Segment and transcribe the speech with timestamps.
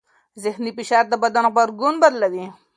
[0.43, 2.45] ذهني فشار د بدن غبرګون بدلوي.